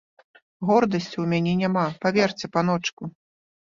[0.69, 3.03] Гордасці ў мяне няма, паверце, паночку.